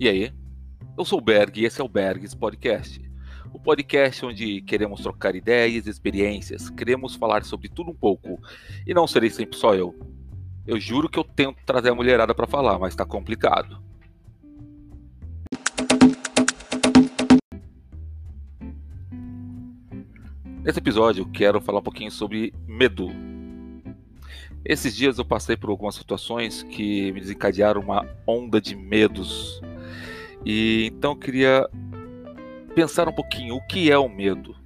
[0.00, 0.32] E aí?
[0.96, 3.02] Eu sou o Berg e esse é o Bergs Podcast.
[3.52, 8.40] O podcast onde queremos trocar ideias experiências, queremos falar sobre tudo um pouco.
[8.86, 9.94] E não serei sempre só eu.
[10.66, 13.78] Eu juro que eu tento trazer a mulherada para falar, mas tá complicado.
[20.64, 23.10] Nesse episódio eu quero falar um pouquinho sobre medo.
[24.64, 29.60] Esses dias eu passei por algumas situações que me desencadearam uma onda de medos.
[30.44, 31.68] E então eu queria
[32.74, 34.56] pensar um pouquinho o que é o medo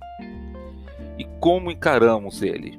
[1.18, 2.78] e como encaramos ele.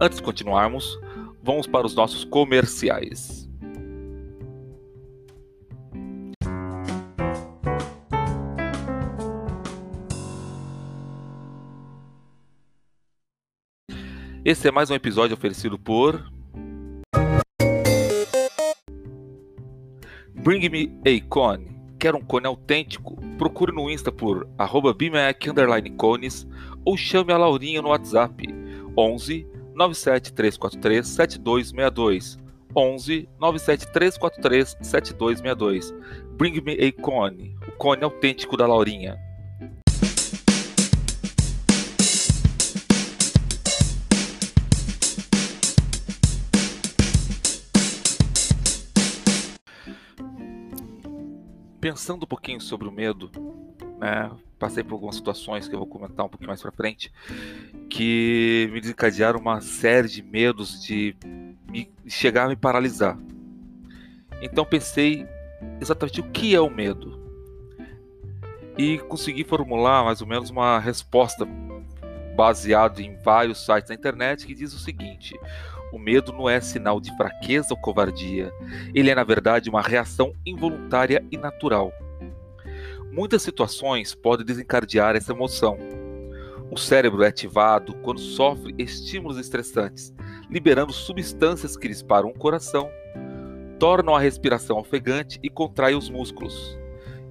[0.00, 0.98] Antes de continuarmos,
[1.42, 3.48] vamos para os nossos comerciais.
[14.44, 16.33] Esse é mais um episódio oferecido por
[20.44, 21.74] Bring Me a Cone.
[21.98, 23.16] Quer um cone autêntico?
[23.38, 24.46] Procure no Insta por
[24.98, 26.46] @bmac_cones
[26.84, 28.46] ou chame a Laurinha no WhatsApp
[28.94, 32.38] 11 97343 7262
[32.76, 35.94] 11 97343 7262.
[36.36, 39.23] Bring Me a Cone, o cone autêntico da Laurinha.
[51.84, 53.30] Pensando um pouquinho sobre o medo,
[53.98, 57.12] né, passei por algumas situações que eu vou comentar um pouquinho mais para frente,
[57.90, 61.14] que me desencadearam uma série de medos de
[61.68, 63.18] me, chegar a me paralisar.
[64.40, 65.28] Então pensei
[65.78, 67.20] exatamente o que é o medo
[68.78, 71.46] e consegui formular mais ou menos uma resposta
[72.34, 75.38] baseado em vários sites da internet que diz o seguinte:
[75.94, 78.52] o medo não é sinal de fraqueza ou covardia.
[78.92, 81.92] Ele é, na verdade, uma reação involuntária e natural.
[83.12, 85.78] Muitas situações podem desencadear essa emoção.
[86.68, 90.12] O cérebro é ativado quando sofre estímulos estressantes,
[90.50, 92.90] liberando substâncias que disparam o coração,
[93.78, 96.76] tornam a respiração ofegante e contraem os músculos.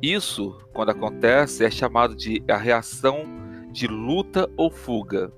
[0.02, 3.26] Isso, quando acontece, é chamado de a reação
[3.74, 5.34] de luta ou fuga.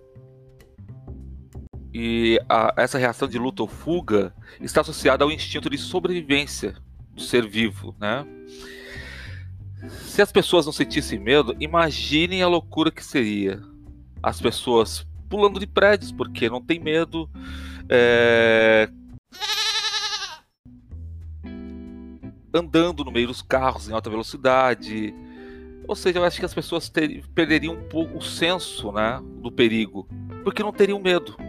[1.97, 6.75] E a, essa reação de luta ou fuga está associada ao instinto de sobrevivência
[7.13, 8.27] do ser vivo, né?
[10.01, 13.61] Se as pessoas não sentissem medo, imaginem a loucura que seria.
[14.21, 17.29] As pessoas pulando de prédios porque não tem medo,
[17.87, 18.89] é...
[22.53, 25.15] andando no meio dos carros em alta velocidade.
[25.87, 27.25] Ou seja, eu acho que as pessoas ter...
[27.33, 30.05] perderiam um pouco o senso né, do perigo,
[30.43, 31.44] porque não teriam medo.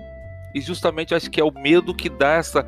[0.56, 2.64] E justamente acho que é o medo que dá essa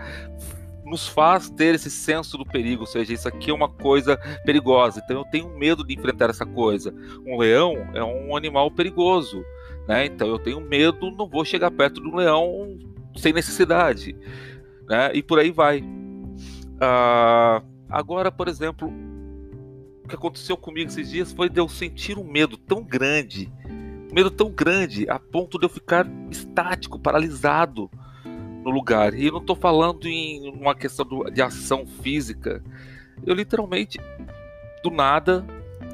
[0.85, 5.01] nos faz ter esse senso do perigo, ou seja, isso aqui é uma coisa perigosa,
[5.03, 6.95] então eu tenho medo de enfrentar essa coisa.
[7.27, 9.43] Um leão é um animal perigoso,
[9.87, 10.05] né?
[10.05, 12.79] Então eu tenho medo, não vou chegar perto de um leão
[13.17, 14.15] sem necessidade,
[14.87, 15.11] né?
[15.15, 15.83] E por aí vai.
[16.79, 18.93] Ah, agora, por exemplo,
[20.05, 23.51] o que aconteceu comigo esses dias foi de eu sentir um medo tão grande
[24.13, 27.91] medo tão grande a ponto de eu ficar estático, paralisado
[28.65, 29.15] no lugar.
[29.15, 32.63] E eu não estou falando em uma questão de ação física.
[33.27, 33.99] Eu literalmente,
[34.83, 35.45] do nada,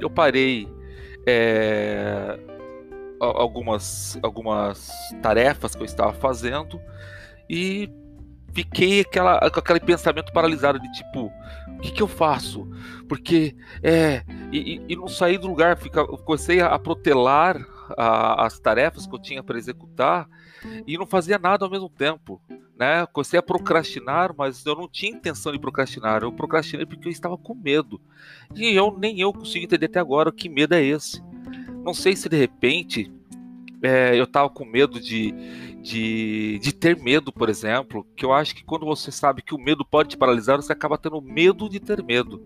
[0.00, 0.68] eu parei
[1.26, 2.38] é,
[3.20, 4.90] algumas, algumas
[5.22, 6.80] tarefas que eu estava fazendo
[7.48, 7.90] e
[8.52, 11.32] fiquei aquela, com aquele pensamento paralisado de tipo,
[11.68, 12.68] o que, que eu faço?
[13.08, 14.22] Porque é.
[14.52, 17.58] E, e, não saí do lugar, fica, comecei a protelar
[17.96, 20.28] a, as tarefas que eu tinha para executar
[20.86, 22.40] e não fazia nada ao mesmo tempo.
[22.78, 23.06] Né?
[23.06, 26.22] Comecei a procrastinar, mas eu não tinha intenção de procrastinar.
[26.22, 28.00] Eu procrastinei porque eu estava com medo.
[28.54, 31.22] E eu nem eu consigo entender até agora que medo é esse.
[31.84, 33.12] Não sei se de repente
[33.82, 35.32] é, eu estava com medo de,
[35.82, 38.06] de, de ter medo, por exemplo.
[38.16, 40.98] Que eu acho que quando você sabe que o medo pode te paralisar, você acaba
[40.98, 42.44] tendo medo de ter medo.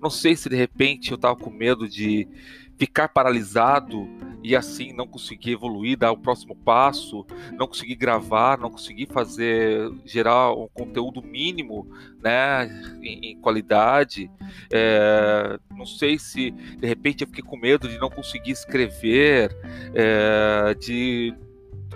[0.00, 2.28] Não sei se de repente eu estava com medo de
[2.76, 4.06] ficar paralisado
[4.46, 7.26] e assim não conseguir evoluir, dar o próximo passo,
[7.58, 11.84] não conseguir gravar, não conseguir fazer gerar um conteúdo mínimo,
[12.22, 12.68] né,
[13.02, 14.30] em, em qualidade.
[14.72, 19.50] É, não sei se de repente eu fiquei com medo de não conseguir escrever,
[19.92, 21.34] é, de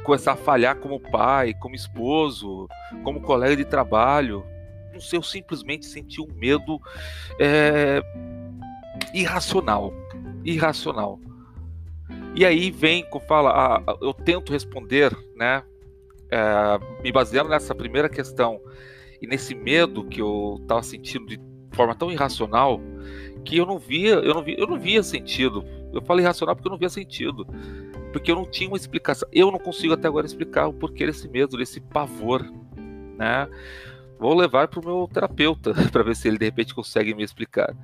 [0.03, 2.69] começar a falhar como pai, como esposo,
[3.05, 4.45] como colega de trabalho.
[4.93, 6.81] Não sei, eu simplesmente senti um medo
[7.39, 8.03] é,
[9.15, 9.95] irracional
[10.45, 11.21] irracional.
[12.35, 15.63] E aí vem, fala, a, a, eu tento responder, né,
[16.31, 18.61] é, me baseando nessa primeira questão
[19.21, 21.41] e nesse medo que eu estava sentindo de
[21.73, 22.81] forma tão irracional
[23.45, 25.65] que eu não via, eu não via, eu não via sentido.
[25.93, 27.47] Eu falei irracional porque eu não via sentido.
[28.13, 29.29] Porque eu não tinha uma explicação.
[29.33, 32.43] Eu não consigo até agora explicar o porquê desse medo, desse pavor,
[33.17, 33.49] né?
[34.19, 37.75] Vou levar para o meu terapeuta para ver se ele de repente consegue me explicar.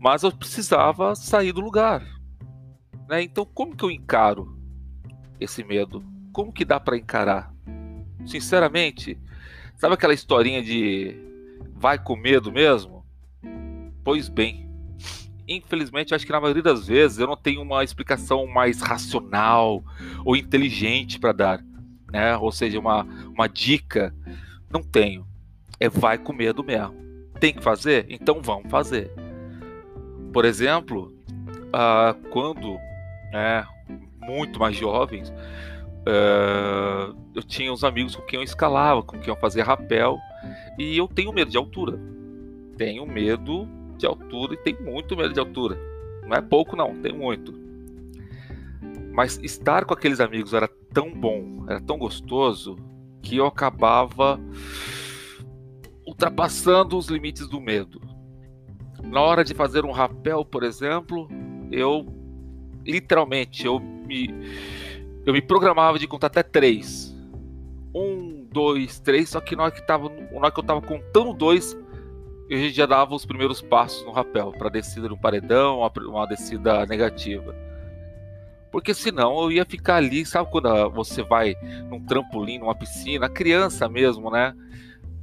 [0.00, 2.06] Mas eu precisava sair do lugar,
[3.08, 3.22] né?
[3.22, 4.56] Então como que eu encaro
[5.40, 6.04] esse medo?
[6.32, 7.54] Como que dá para encarar?
[8.26, 9.18] Sinceramente,
[9.76, 11.16] sabe aquela historinha de
[11.74, 13.04] vai com medo mesmo?
[14.02, 14.68] Pois bem,
[15.46, 19.84] infelizmente, acho que na maioria das vezes eu não tenho uma explicação mais racional
[20.24, 21.64] ou inteligente para dar,
[22.10, 22.36] né?
[22.36, 24.14] Ou seja, uma, uma dica.
[24.70, 25.26] Não tenho.
[25.78, 26.94] É vai com medo mesmo.
[27.38, 28.06] Tem que fazer?
[28.08, 29.10] Então vamos fazer.
[30.32, 31.12] Por exemplo,
[31.68, 32.78] uh, quando
[33.38, 33.66] é,
[34.20, 39.40] muito mais jovens, uh, eu tinha uns amigos com quem eu escalava, com quem eu
[39.40, 40.18] fazia rapel,
[40.78, 41.98] e eu tenho medo de altura.
[42.76, 45.78] Tenho medo de altura e tenho muito medo de altura.
[46.24, 47.54] Não é pouco, não, tem muito.
[49.12, 52.76] Mas estar com aqueles amigos era tão bom, era tão gostoso,
[53.22, 54.38] que eu acabava
[56.06, 58.00] ultrapassando os limites do medo.
[59.04, 61.28] Na hora de fazer um rapel, por exemplo,
[61.70, 62.06] eu
[62.84, 64.28] literalmente eu me
[65.26, 67.14] eu me programava de contar até três.
[67.94, 69.30] Um, dois, três.
[69.30, 71.76] Só que na hora que, tava, na hora que eu tava contando dois,
[72.48, 76.26] eu já dava os primeiros passos no rapel para descida de um paredão, uma, uma
[76.26, 77.54] descida negativa.
[78.70, 81.56] Porque senão eu ia ficar ali, sabe quando você vai
[81.88, 84.52] num trampolim, numa piscina, criança mesmo, né?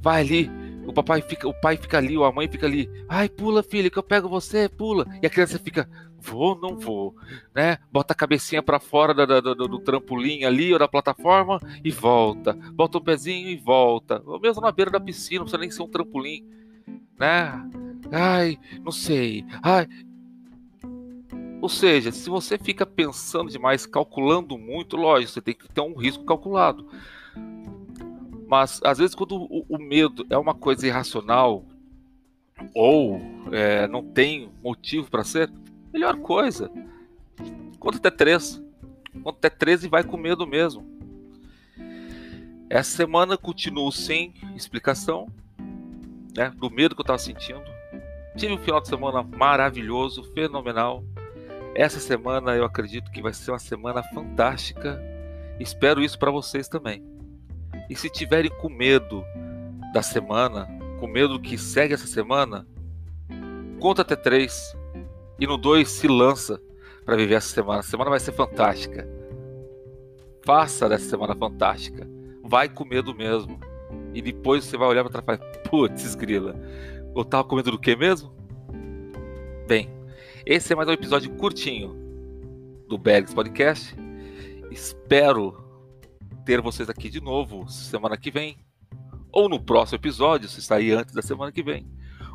[0.00, 0.50] Vai ali,
[0.86, 2.90] o papai fica, o pai fica ali, ou a mãe fica ali.
[3.08, 5.06] Ai, pula, filho, que eu pego você, pula.
[5.22, 5.88] E a criança fica,
[6.18, 7.14] vou, não vou,
[7.54, 7.78] né?
[7.90, 12.54] Bota a cabecinha para fora do, do, trampolim ali ou da plataforma e volta.
[12.72, 14.22] Bota o pezinho e volta.
[14.24, 16.46] Ou mesmo na beira da piscina, não precisa nem ser um trampolim,
[17.18, 17.68] né?
[18.10, 19.44] Ai, não sei.
[19.62, 19.86] Ai.
[21.60, 25.94] Ou seja, se você fica pensando demais, calculando muito, lógico, você tem que ter um
[25.94, 26.88] risco calculado.
[28.52, 31.64] Mas às vezes quando o, o medo é uma coisa irracional
[32.74, 33.18] ou
[33.50, 35.50] é, não tem motivo para ser,
[35.90, 36.70] melhor coisa.
[37.78, 38.62] Conta até três.
[39.22, 40.86] Conta até três e vai com medo mesmo.
[42.68, 45.28] Essa semana continuo sem explicação,
[46.36, 47.64] né, do medo que eu estava sentindo.
[48.36, 51.02] Tive um final de semana maravilhoso, fenomenal.
[51.74, 55.02] Essa semana eu acredito que vai ser uma semana fantástica.
[55.58, 57.11] Espero isso para vocês também.
[57.88, 59.24] E se tiverem com medo
[59.92, 60.68] da semana,
[60.98, 62.66] com medo do que segue essa semana,
[63.80, 64.76] conta até três.
[65.38, 66.60] E no dois se lança
[67.04, 67.80] para viver essa semana.
[67.80, 69.08] A semana vai ser fantástica.
[70.44, 72.08] Faça dessa semana fantástica.
[72.42, 73.58] Vai com medo mesmo.
[74.14, 76.54] E depois você vai olhar para trás e falar: putz, grila.
[77.14, 78.32] Eu tava com medo do que mesmo?
[79.66, 79.90] Bem,
[80.46, 81.94] esse é mais um episódio curtinho
[82.88, 83.94] do Bergs Podcast.
[84.70, 85.61] Espero
[86.44, 88.58] ter vocês aqui de novo semana que vem,
[89.30, 91.88] ou no próximo episódio, se sair antes da semana que vem.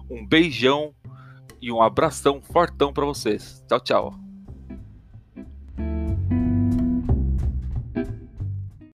[0.09, 0.93] Um beijão
[1.61, 3.63] e um abração fortão para vocês.
[3.67, 4.26] Tchau, tchau.